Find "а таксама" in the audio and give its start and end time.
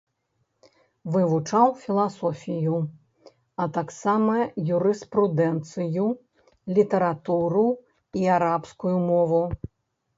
3.61-4.35